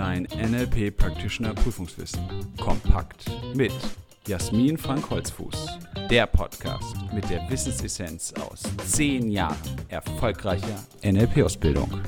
[0.00, 2.26] Dein NLP Practitioner Prüfungswissen.
[2.58, 3.70] Kompakt mit
[4.26, 5.78] Jasmin Frank Holzfuß.
[6.08, 9.58] Der Podcast mit der Wissensessenz aus zehn Jahren
[9.88, 12.00] erfolgreicher NLP-Ausbildung.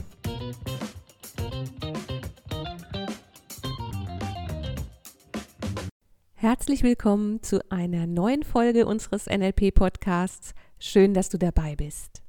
[6.32, 10.54] Herzlich willkommen zu einer neuen Folge unseres NLP-Podcasts.
[10.78, 12.22] Schön, dass du dabei bist.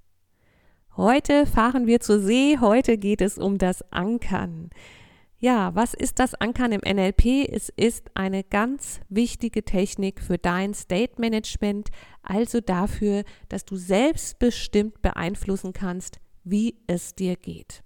[0.98, 4.70] Heute fahren wir zur See, heute geht es um das Ankern.
[5.44, 7.50] Ja, was ist das Ankern im NLP?
[7.52, 11.90] Es ist eine ganz wichtige Technik für dein State Management,
[12.22, 17.84] also dafür, dass du selbstbestimmt beeinflussen kannst, wie es dir geht.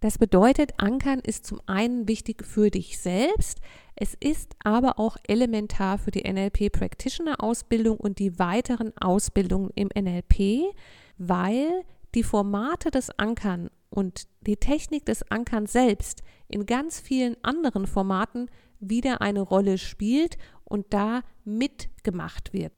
[0.00, 3.60] Das bedeutet, Ankern ist zum einen wichtig für dich selbst,
[3.94, 9.90] es ist aber auch elementar für die NLP Practitioner Ausbildung und die weiteren Ausbildungen im
[9.96, 10.74] NLP,
[11.18, 11.84] weil
[12.16, 18.50] die Formate des Ankern und die Technik des Ankerns selbst in ganz vielen anderen Formaten
[18.80, 22.72] wieder eine Rolle spielt und da mitgemacht wird.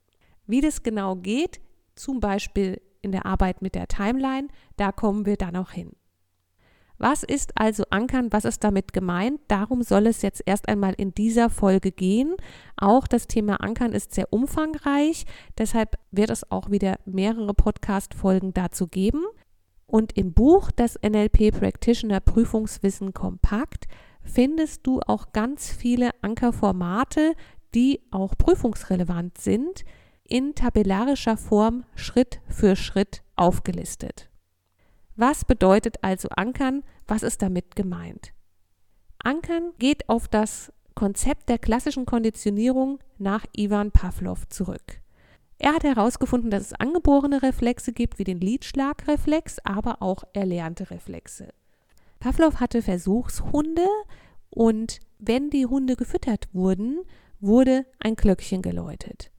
[0.47, 1.61] Wie das genau geht,
[1.95, 5.93] zum Beispiel in der Arbeit mit der Timeline, da kommen wir dann noch hin.
[6.99, 8.33] Was ist also Ankern?
[8.33, 9.41] Was ist damit gemeint?
[9.49, 12.37] Darum soll es jetzt erst einmal in dieser Folge gehen.
[12.77, 15.25] Auch das Thema Ankern ist sehr umfangreich,
[15.57, 19.25] deshalb wird es auch wieder mehrere Podcast-Folgen dazu geben.
[19.87, 23.87] Und im Buch Das NLP Practitioner Prüfungswissen kompakt
[24.23, 27.35] findest du auch ganz viele Ankerformate,
[27.75, 29.85] die auch prüfungsrelevant sind,
[30.25, 34.29] in tabellarischer Form Schritt für Schritt aufgelistet.
[35.15, 36.83] Was bedeutet also Ankern?
[37.07, 38.33] Was ist damit gemeint?
[39.19, 45.01] Ankern geht auf das Konzept der klassischen Konditionierung nach Ivan Pavlov zurück.
[45.59, 51.49] Er hat herausgefunden, dass es angeborene Reflexe gibt, wie den Lidschlagreflex, aber auch erlernte Reflexe.
[52.21, 53.87] Pavlov hatte Versuchshunde
[54.51, 57.01] und wenn die Hunde gefüttert wurden,
[57.41, 59.31] wurde ein Glöckchen geläutet.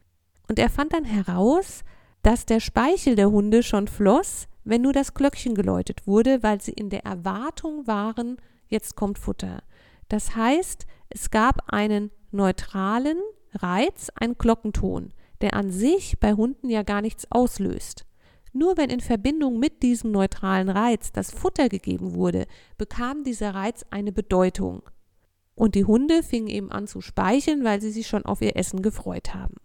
[0.48, 1.84] Und er fand dann heraus,
[2.24, 6.74] dass der Speichel der Hunde schon floss, wenn nur das Glöckchen geläutet wurde, weil sie
[6.74, 9.64] in der Erwartung waren, jetzt kommt Futter.
[10.10, 13.18] Das heißt, es gab einen neutralen
[13.54, 18.06] Reiz, einen Glockenton, der an sich bei Hunden ja gar nichts auslöst.
[18.54, 23.86] Nur wenn in Verbindung mit diesem neutralen Reiz das Futter gegeben wurde, bekam dieser Reiz
[23.92, 24.82] eine Bedeutung.
[25.54, 28.82] Und die Hunde fingen eben an zu speicheln, weil sie sich schon auf ihr Essen
[28.82, 29.56] gefreut haben.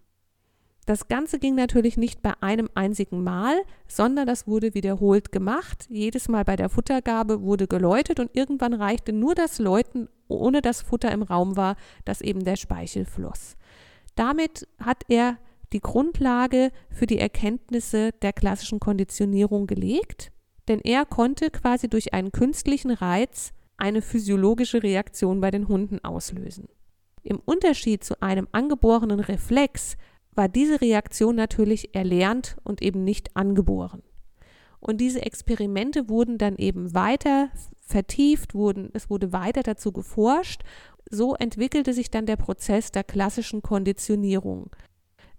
[0.85, 3.55] Das Ganze ging natürlich nicht bei einem einzigen Mal,
[3.87, 5.87] sondern das wurde wiederholt gemacht.
[5.89, 10.83] Jedes Mal bei der Futtergabe wurde geläutet und irgendwann reichte nur das Läuten, ohne dass
[10.83, 13.57] Futter im Raum war, dass eben der Speichel floss.
[14.17, 15.39] Damit hat er
[15.73, 20.33] die Grundlage für die Erkenntnisse der klassischen Konditionierung gelegt,
[20.69, 26.69] denn er konnte quasi durch einen künstlichen Reiz eine physiologische Reaktion bei den Hunden auslösen.
[27.23, 29.97] Im Unterschied zu einem angeborenen Reflex
[30.35, 34.03] war diese Reaktion natürlich erlernt und eben nicht angeboren.
[34.81, 37.51] Und diese Experimente wurden dann eben weiter
[37.81, 40.63] vertieft, wurden, es wurde weiter dazu geforscht.
[41.09, 44.71] So entwickelte sich dann der Prozess der klassischen Konditionierung.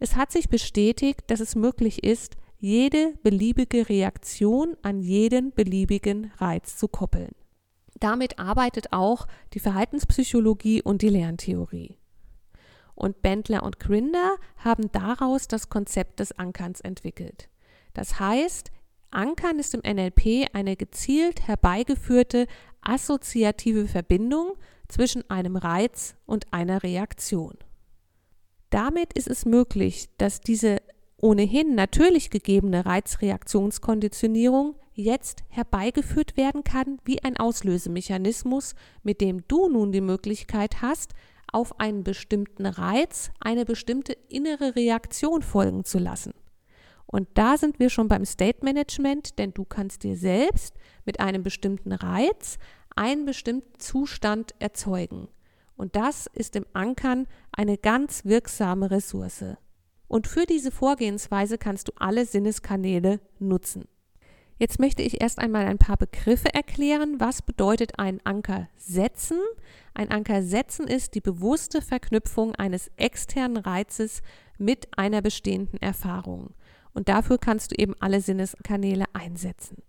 [0.04, 6.76] Es hat sich bestätigt, dass es möglich ist, jede beliebige Reaktion an jeden beliebigen Reiz
[6.76, 7.32] zu koppeln.
[8.02, 11.96] Damit arbeitet auch die Verhaltenspsychologie und die Lerntheorie.
[12.96, 17.48] Und Bendler und Grinder haben daraus das Konzept des Ankerns entwickelt.
[17.94, 18.72] Das heißt,
[19.10, 22.48] Ankern ist im NLP eine gezielt herbeigeführte
[22.82, 24.58] assoziative Verbindung
[24.90, 27.58] zwischen einem Reiz und einer Reaktion.
[28.74, 30.82] Damit ist es möglich, dass diese
[31.22, 38.74] ohnehin natürlich gegebene Reizreaktionskonditionierung jetzt herbeigeführt werden kann wie ein Auslösemechanismus,
[39.04, 41.14] mit dem du nun die Möglichkeit hast,
[41.52, 46.34] auf einen bestimmten Reiz eine bestimmte innere Reaktion folgen zu lassen.
[47.06, 50.74] Und da sind wir schon beim State Management, denn du kannst dir selbst
[51.06, 52.58] mit einem bestimmten Reiz
[52.96, 55.28] einen bestimmten Zustand erzeugen.
[55.76, 59.46] Und das ist im Ankern eine ganz wirksame Ressource.
[60.08, 63.86] Und für diese Vorgehensweise kannst du alle Sinneskanäle nutzen.
[64.60, 67.20] Jetzt möchte ich erst einmal ein paar Begriffe erklären.
[67.20, 69.40] Was bedeutet ein Anker setzen?
[69.94, 74.22] Ein Anker setzen ist die bewusste Verknüpfung eines externen Reizes
[74.58, 76.54] mit einer bestehenden Erfahrung.
[76.94, 79.82] Und dafür kannst du eben alle Sinneskanäle einsetzen.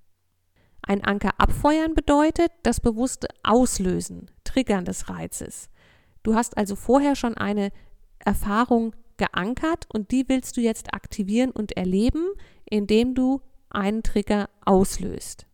[0.82, 5.68] Ein Anker abfeuern bedeutet das bewusste Auslösen, Triggern des Reizes.
[6.24, 7.70] Du hast also vorher schon eine
[8.18, 12.26] Erfahrung geankert und die willst du jetzt aktivieren und erleben,
[12.64, 13.40] indem du
[13.70, 15.46] einen Trigger auslöst.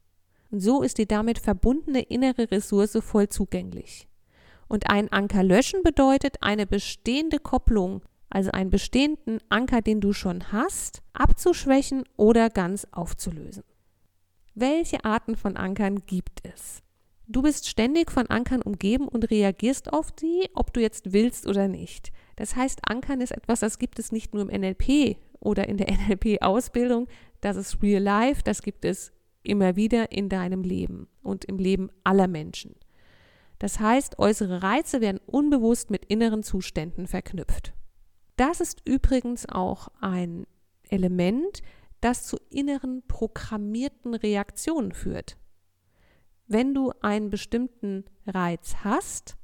[0.50, 4.08] Und so ist die damit verbundene innere Ressource voll zugänglich.
[4.68, 10.52] Und ein Anker löschen bedeutet eine bestehende Kopplung, also einen bestehenden Anker, den du schon
[10.52, 13.64] hast, abzuschwächen oder ganz aufzulösen.
[14.54, 16.82] Welche Arten von Ankern gibt es?
[17.32, 21.68] Du bist ständig von Ankern umgeben und reagierst auf die, ob du jetzt willst oder
[21.68, 22.10] nicht.
[22.34, 25.86] Das heißt, Ankern ist etwas, das gibt es nicht nur im NLP oder in der
[26.08, 27.06] NLP-Ausbildung,
[27.40, 29.12] das ist real life, das gibt es
[29.44, 32.74] immer wieder in deinem Leben und im Leben aller Menschen.
[33.60, 37.74] Das heißt, äußere Reize werden unbewusst mit inneren Zuständen verknüpft.
[38.36, 40.48] Das ist übrigens auch ein
[40.88, 41.62] Element,
[42.00, 45.36] das zu inneren programmierten Reaktionen führt.
[46.52, 49.36] Wenn du einen bestimmten Reiz hast,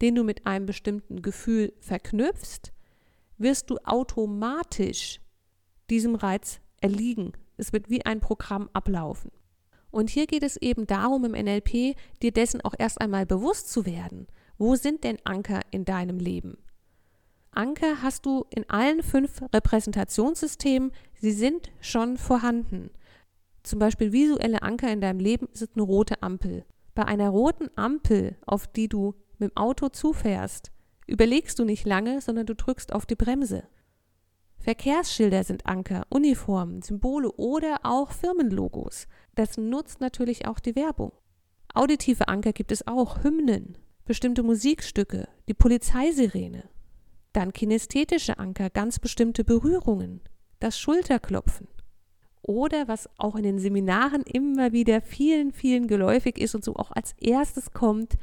[0.00, 2.72] den du mit einem bestimmten Gefühl verknüpfst,
[3.38, 5.20] wirst du automatisch
[5.90, 7.32] diesem Reiz erliegen.
[7.56, 9.32] Es wird wie ein Programm ablaufen.
[9.90, 13.84] Und hier geht es eben darum, im NLP dir dessen auch erst einmal bewusst zu
[13.84, 14.28] werden.
[14.58, 16.56] Wo sind denn Anker in deinem Leben?
[17.50, 22.92] Anker hast du in allen fünf Repräsentationssystemen, sie sind schon vorhanden.
[23.62, 26.64] Zum Beispiel visuelle Anker in deinem Leben ist eine rote Ampel.
[26.94, 30.72] Bei einer roten Ampel, auf die du mit dem Auto zufährst,
[31.06, 33.64] überlegst du nicht lange, sondern du drückst auf die Bremse.
[34.58, 39.08] Verkehrsschilder sind Anker, Uniformen, Symbole oder auch Firmenlogos.
[39.34, 41.12] Das nutzt natürlich auch die Werbung.
[41.74, 46.68] Auditive Anker gibt es auch, Hymnen, bestimmte Musikstücke, die Polizeisirene.
[47.32, 50.20] Dann kinästhetische Anker, ganz bestimmte Berührungen,
[50.60, 51.66] das Schulterklopfen.
[52.42, 56.90] Oder was auch in den Seminaren immer wieder vielen, vielen geläufig ist und so auch
[56.90, 58.18] als erstes kommt,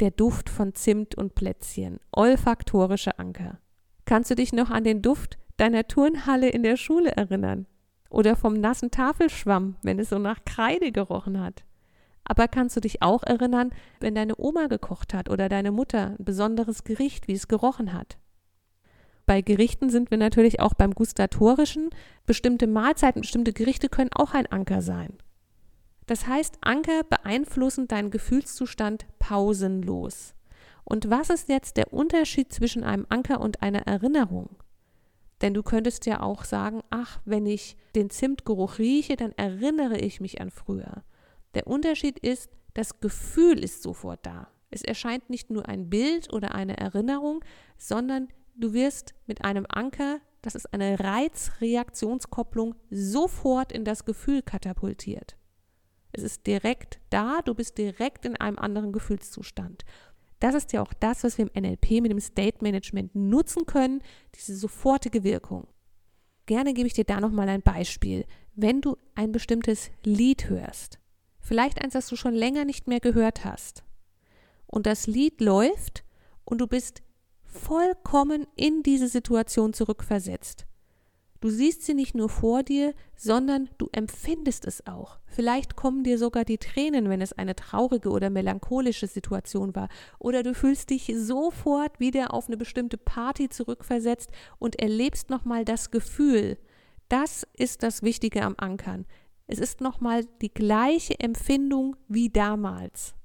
[0.00, 3.58] der Duft von Zimt und Plätzchen, olfaktorische Anker.
[4.04, 7.66] Kannst du dich noch an den Duft deiner Turnhalle in der Schule erinnern?
[8.08, 11.64] Oder vom nassen Tafelschwamm, wenn es so nach Kreide gerochen hat.
[12.22, 13.70] Aber kannst du dich auch erinnern,
[14.00, 18.18] wenn deine Oma gekocht hat oder deine Mutter ein besonderes Gericht, wie es gerochen hat?
[19.26, 21.90] Bei Gerichten sind wir natürlich auch beim Gustatorischen.
[22.26, 25.18] Bestimmte Mahlzeiten, bestimmte Gerichte können auch ein Anker sein.
[26.06, 30.34] Das heißt, Anker beeinflussen deinen Gefühlszustand pausenlos.
[30.84, 34.50] Und was ist jetzt der Unterschied zwischen einem Anker und einer Erinnerung?
[35.42, 40.20] Denn du könntest ja auch sagen, ach, wenn ich den Zimtgeruch rieche, dann erinnere ich
[40.20, 41.02] mich an früher.
[41.54, 44.48] Der Unterschied ist, das Gefühl ist sofort da.
[44.70, 47.44] Es erscheint nicht nur ein Bild oder eine Erinnerung,
[47.76, 55.36] sondern du wirst mit einem Anker, das ist eine Reizreaktionskopplung, sofort in das Gefühl katapultiert.
[56.12, 59.84] Es ist direkt da, du bist direkt in einem anderen Gefühlszustand.
[60.38, 64.02] Das ist ja auch das, was wir im NLP mit dem State Management nutzen können,
[64.34, 65.66] diese sofortige Wirkung.
[66.46, 68.24] Gerne gebe ich dir da nochmal ein Beispiel.
[68.54, 71.00] Wenn du ein bestimmtes Lied hörst,
[71.40, 73.82] vielleicht eins, das du schon länger nicht mehr gehört hast,
[74.66, 76.04] und das Lied läuft
[76.44, 77.02] und du bist
[77.56, 80.66] vollkommen in diese Situation zurückversetzt.
[81.40, 85.18] Du siehst sie nicht nur vor dir, sondern du empfindest es auch.
[85.26, 89.88] Vielleicht kommen dir sogar die Tränen, wenn es eine traurige oder melancholische Situation war.
[90.18, 95.90] Oder du fühlst dich sofort wieder auf eine bestimmte Party zurückversetzt und erlebst nochmal das
[95.90, 96.58] Gefühl.
[97.08, 99.04] Das ist das Wichtige am Ankern.
[99.46, 103.15] Es ist nochmal die gleiche Empfindung wie damals.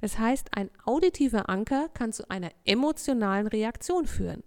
[0.00, 4.42] Das heißt, ein auditiver Anker kann zu einer emotionalen Reaktion führen.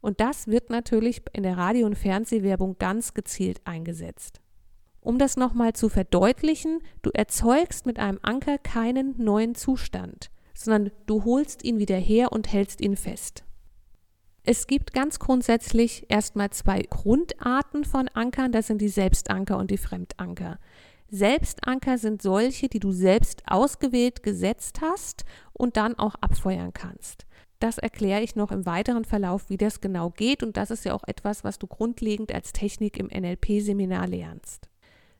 [0.00, 4.40] Und das wird natürlich in der Radio- und Fernsehwerbung ganz gezielt eingesetzt.
[5.00, 11.24] Um das nochmal zu verdeutlichen, du erzeugst mit einem Anker keinen neuen Zustand, sondern du
[11.24, 13.44] holst ihn wieder her und hältst ihn fest.
[14.44, 19.78] Es gibt ganz grundsätzlich erstmal zwei Grundarten von Ankern, das sind die Selbstanker und die
[19.78, 20.58] Fremdanker.
[21.14, 27.26] Selbstanker sind solche, die du selbst ausgewählt gesetzt hast und dann auch abfeuern kannst.
[27.60, 30.42] Das erkläre ich noch im weiteren Verlauf, wie das genau geht.
[30.42, 34.70] Und das ist ja auch etwas, was du grundlegend als Technik im NLP-Seminar lernst.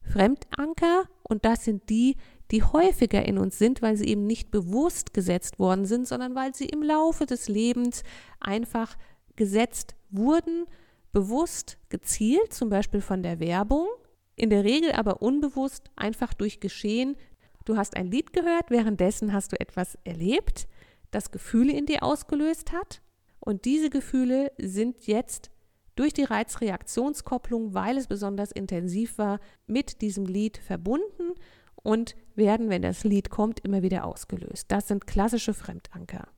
[0.00, 2.16] Fremdanker, und das sind die,
[2.50, 6.54] die häufiger in uns sind, weil sie eben nicht bewusst gesetzt worden sind, sondern weil
[6.54, 8.02] sie im Laufe des Lebens
[8.40, 8.96] einfach
[9.37, 10.64] gesetzt wurden,
[11.12, 13.87] bewusst gezielt, zum Beispiel von der Werbung,
[14.36, 17.16] in der Regel aber unbewusst, einfach durch Geschehen.
[17.64, 20.66] Du hast ein Lied gehört, währenddessen hast du etwas erlebt
[21.12, 23.00] das Gefühle in dir ausgelöst hat.
[23.38, 25.50] Und diese Gefühle sind jetzt
[25.94, 31.34] durch die Reizreaktionskopplung, weil es besonders intensiv war, mit diesem Lied verbunden
[31.76, 34.66] und werden, wenn das Lied kommt, immer wieder ausgelöst.
[34.68, 36.28] Das sind klassische Fremdanker.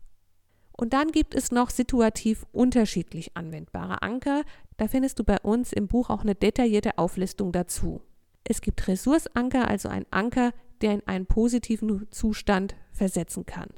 [0.76, 4.42] Und dann gibt es noch situativ unterschiedlich anwendbare Anker.
[4.76, 8.02] Da findest du bei uns im Buch auch eine detaillierte Auflistung dazu.
[8.44, 13.70] Es gibt Ressourceanker, also ein Anker, der in einen positiven Zustand versetzen kann.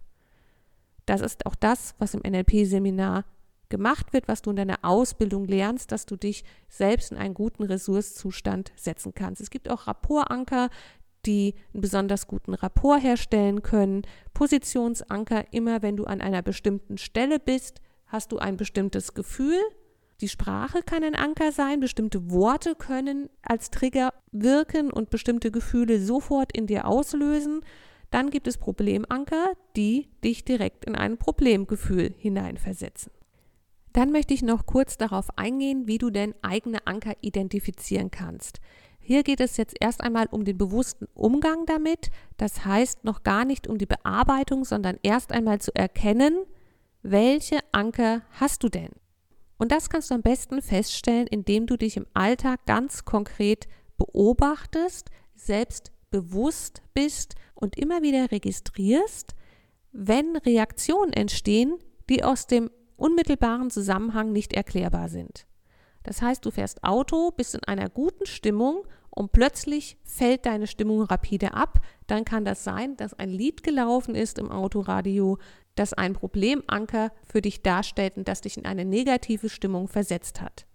[1.05, 3.25] Das ist auch das, was im NLP-Seminar
[3.69, 7.65] gemacht wird, was du in deiner Ausbildung lernst, dass du dich selbst in einen guten
[7.65, 9.41] Ressourcezustand setzen kannst.
[9.41, 10.71] Es gibt auch Rapportanker,
[11.27, 14.03] die einen besonders guten Rapport herstellen können.
[14.35, 19.59] Positionsanker, immer wenn du an einer bestimmten Stelle bist, hast du ein bestimmtes Gefühl.
[20.21, 26.01] Die Sprache kann ein Anker sein, bestimmte Worte können als Trigger wirken und bestimmte Gefühle
[26.01, 27.61] sofort in dir auslösen.
[28.11, 33.13] Dann gibt es Problemanker, die dich direkt in ein Problemgefühl hineinversetzen.
[33.93, 38.61] Dann möchte ich noch kurz darauf eingehen, wie du denn eigene Anker identifizieren kannst.
[39.01, 43.45] Hier geht es jetzt erst einmal um den bewussten Umgang damit, das heißt noch gar
[43.45, 46.45] nicht um die Bearbeitung, sondern erst einmal zu erkennen,
[47.03, 48.91] welche Anker hast du denn?
[49.59, 55.11] Und das kannst du am besten feststellen, indem du dich im Alltag ganz konkret beobachtest,
[55.35, 59.35] selbst bewusst bist und immer wieder registrierst,
[59.93, 65.47] wenn Reaktionen entstehen, die aus dem unmittelbaren Zusammenhang nicht erklärbar sind.
[66.03, 71.03] Das heißt, du fährst Auto, bist in einer guten Stimmung und plötzlich fällt deine Stimmung
[71.03, 71.81] rapide ab.
[72.07, 75.39] Dann kann das sein, dass ein Lied gelaufen ist im Autoradio,
[75.77, 80.67] das ein Problemanker für dich darstellt und das dich in eine negative Stimmung versetzt hat.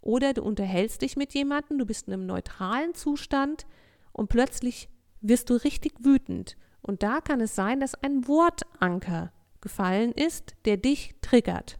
[0.00, 3.66] Oder du unterhältst dich mit jemandem, du bist in einem neutralen Zustand
[4.12, 4.88] und plötzlich
[5.20, 6.56] wirst du richtig wütend.
[6.82, 11.78] Und da kann es sein, dass ein Wortanker gefallen ist, der dich triggert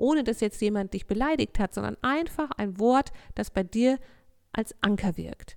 [0.00, 3.98] ohne dass jetzt jemand dich beleidigt hat, sondern einfach ein Wort, das bei dir
[4.52, 5.56] als Anker wirkt.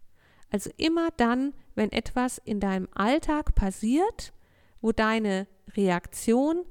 [0.52, 4.34] Also immer dann, wenn etwas in deinem Alltag passiert,
[4.84, 6.66] wo deine Reaktion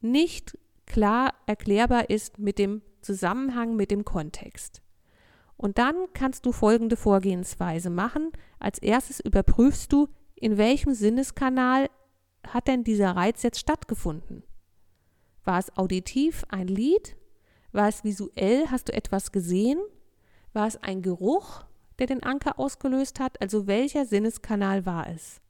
[0.00, 0.56] nicht
[0.86, 4.80] klar erklärbar ist mit dem Zusammenhang, mit dem Kontext.
[5.56, 8.30] Und dann kannst du folgende Vorgehensweise machen.
[8.60, 11.90] Als erstes überprüfst du, in welchem Sinneskanal
[12.46, 14.44] hat denn dieser Reiz jetzt stattgefunden.
[15.44, 17.16] War es auditiv ein Lied?
[17.72, 18.68] War es visuell?
[18.70, 19.80] Hast du etwas gesehen?
[20.52, 21.64] War es ein Geruch,
[21.98, 23.40] der den Anker ausgelöst hat?
[23.40, 25.40] Also welcher Sinneskanal war es?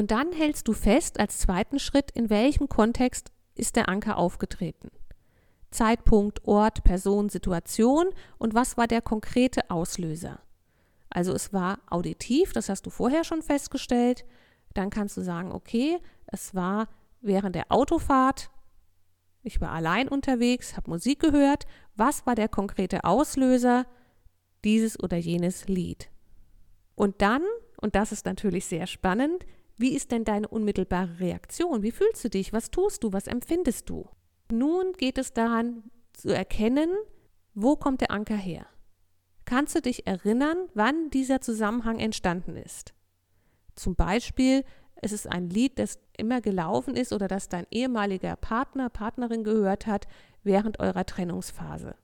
[0.00, 4.90] Und dann hältst du fest als zweiten Schritt, in welchem Kontext ist der Anker aufgetreten.
[5.70, 10.40] Zeitpunkt, Ort, Person, Situation und was war der konkrete Auslöser.
[11.10, 14.24] Also es war auditiv, das hast du vorher schon festgestellt.
[14.72, 16.88] Dann kannst du sagen, okay, es war
[17.20, 18.48] während der Autofahrt
[19.42, 21.66] ich war allein unterwegs, habe Musik gehört.
[21.94, 23.84] Was war der konkrete Auslöser
[24.64, 26.08] dieses oder jenes Lied?
[26.94, 27.42] Und dann,
[27.76, 29.44] und das ist natürlich sehr spannend,
[29.80, 31.82] wie ist denn deine unmittelbare Reaktion?
[31.82, 32.52] Wie fühlst du dich?
[32.52, 33.12] Was tust du?
[33.14, 34.08] Was empfindest du?
[34.52, 36.90] Nun geht es daran zu erkennen,
[37.54, 38.66] wo kommt der Anker her?
[39.46, 42.92] Kannst du dich erinnern, wann dieser Zusammenhang entstanden ist?
[43.74, 44.64] Zum Beispiel,
[44.96, 49.86] es ist ein Lied, das immer gelaufen ist oder das dein ehemaliger Partner, Partnerin gehört
[49.86, 50.06] hat
[50.42, 51.94] während eurer Trennungsphase.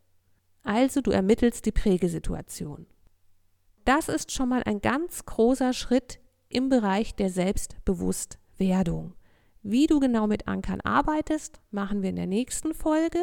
[0.63, 2.87] Also du ermittelst die Prägesituation.
[3.85, 9.15] Das ist schon mal ein ganz großer Schritt im Bereich der Selbstbewusstwerdung.
[9.63, 13.23] Wie du genau mit Ankern arbeitest, machen wir in der nächsten Folge.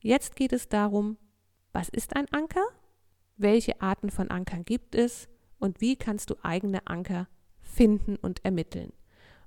[0.00, 1.16] Jetzt geht es darum,
[1.72, 2.64] was ist ein Anker?
[3.36, 5.28] Welche Arten von Ankern gibt es?
[5.58, 7.28] Und wie kannst du eigene Anker
[7.66, 8.92] finden und ermitteln.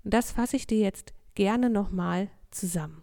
[0.04, 3.02] Und das fasse ich dir jetzt gerne nochmal zusammen.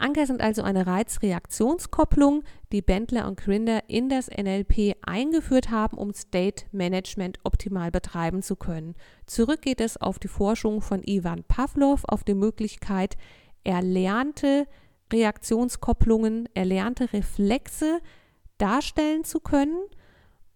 [0.00, 2.42] Anker sind also eine Reizreaktionskopplung,
[2.72, 8.56] die Bendler und Grinder in das NLP eingeführt haben, um State Management optimal betreiben zu
[8.56, 8.94] können.
[9.26, 13.16] Zurück geht es auf die Forschung von Ivan Pavlov, auf die Möglichkeit,
[13.62, 14.66] erlernte
[15.12, 18.00] Reaktionskopplungen, erlernte Reflexe
[18.58, 19.82] darstellen zu können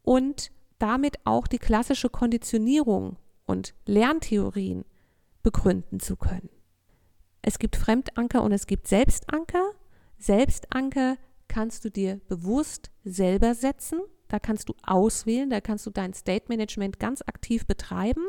[0.03, 4.85] und damit auch die klassische Konditionierung und Lerntheorien
[5.43, 6.54] begründen zu können.
[7.47, 9.73] Es gibt Fremdanker und es gibt Selbstanker.
[10.17, 14.01] Selbstanker kannst du dir bewusst selber setzen.
[14.29, 18.25] Da kannst du auswählen, da kannst du dein State Management ganz aktiv betreiben.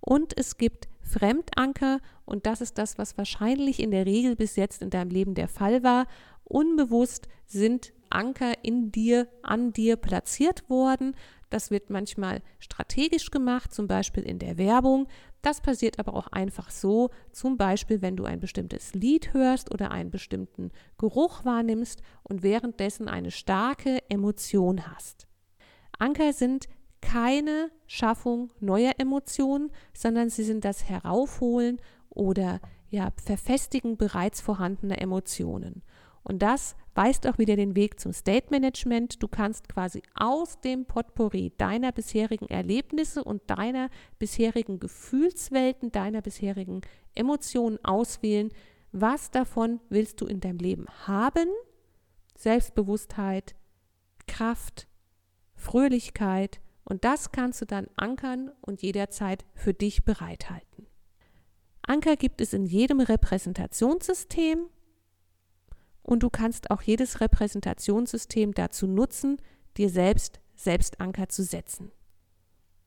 [0.00, 4.82] Und es gibt Fremdanker und das ist das, was wahrscheinlich in der Regel bis jetzt
[4.82, 6.08] in deinem Leben der Fall war.
[6.42, 11.14] Unbewusst sind Anker in dir, an dir platziert worden.
[11.50, 15.06] Das wird manchmal strategisch gemacht, zum Beispiel in der Werbung.
[15.42, 19.90] Das passiert aber auch einfach so, zum Beispiel wenn du ein bestimmtes Lied hörst oder
[19.90, 25.28] einen bestimmten Geruch wahrnimmst und währenddessen eine starke Emotion hast.
[25.98, 26.68] Anker sind
[27.00, 31.80] keine Schaffung neuer Emotionen, sondern sie sind das Heraufholen
[32.10, 35.82] oder ja, Verfestigen bereits vorhandener Emotionen.
[36.22, 39.22] Und das weist auch wieder den Weg zum State Management.
[39.22, 43.88] Du kannst quasi aus dem Potpourri deiner bisherigen Erlebnisse und deiner
[44.18, 46.80] bisherigen Gefühlswelten, deiner bisherigen
[47.14, 48.50] Emotionen auswählen,
[48.90, 51.46] was davon willst du in deinem Leben haben?
[52.36, 53.54] Selbstbewusstheit,
[54.26, 54.88] Kraft,
[55.54, 60.88] Fröhlichkeit und das kannst du dann ankern und jederzeit für dich bereithalten.
[61.82, 64.68] Anker gibt es in jedem Repräsentationssystem
[66.08, 69.36] und du kannst auch jedes Repräsentationssystem dazu nutzen,
[69.76, 71.92] dir selbst Selbstanker zu setzen.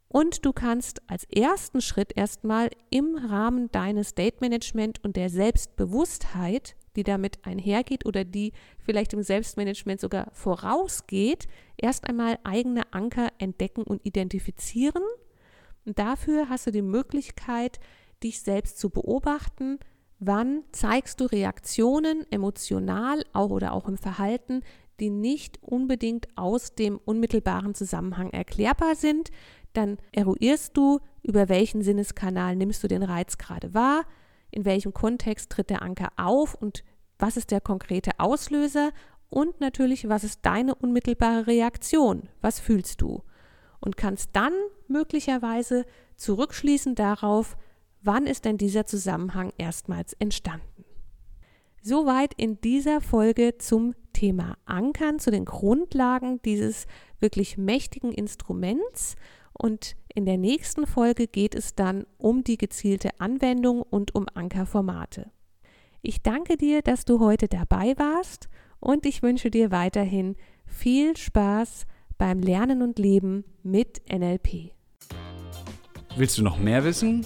[0.07, 6.75] Und du kannst als ersten Schritt erstmal im Rahmen deines Date Management und der Selbstbewusstheit,
[6.95, 11.47] die damit einhergeht oder die vielleicht im Selbstmanagement sogar vorausgeht,
[11.77, 15.03] erst einmal eigene Anker entdecken und identifizieren.
[15.85, 17.79] Und dafür hast du die Möglichkeit,
[18.23, 19.77] dich selbst zu beobachten,
[20.23, 24.61] Wann zeigst du Reaktionen emotional auch oder auch im Verhalten,
[24.99, 29.31] die nicht unbedingt aus dem unmittelbaren Zusammenhang erklärbar sind?
[29.73, 34.03] Dann eruierst du, über welchen Sinneskanal nimmst du den Reiz gerade wahr,
[34.51, 36.83] in welchem Kontext tritt der Anker auf und
[37.17, 38.91] was ist der konkrete Auslöser
[39.31, 42.29] und natürlich, was ist deine unmittelbare Reaktion?
[42.41, 43.23] Was fühlst du?
[43.79, 44.53] Und kannst dann
[44.87, 45.83] möglicherweise
[46.15, 47.57] zurückschließen darauf,
[48.03, 50.85] Wann ist denn dieser Zusammenhang erstmals entstanden?
[51.83, 56.87] Soweit in dieser Folge zum Thema Ankern, zu den Grundlagen dieses
[57.19, 59.15] wirklich mächtigen Instruments.
[59.53, 65.31] Und in der nächsten Folge geht es dann um die gezielte Anwendung und um Ankerformate.
[66.01, 71.85] Ich danke dir, dass du heute dabei warst und ich wünsche dir weiterhin viel Spaß
[72.17, 74.71] beim Lernen und Leben mit NLP.
[76.15, 77.25] Willst du noch mehr wissen?